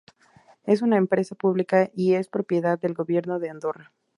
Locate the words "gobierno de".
2.95-3.51